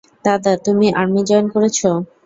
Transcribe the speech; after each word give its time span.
দাদা, 0.25 0.51
তুমি 0.65 0.87
army 0.99 1.21
join 1.29 1.45
করেছ। 1.53 1.79